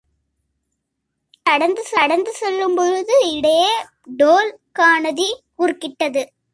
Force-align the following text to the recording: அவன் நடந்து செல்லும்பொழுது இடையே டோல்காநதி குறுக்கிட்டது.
அவன் 1.43 1.75
நடந்து 1.91 2.33
செல்லும்பொழுது 2.41 3.33
இடையே 3.33 3.71
டோல்காநதி 4.17 5.29
குறுக்கிட்டது. 5.59 6.23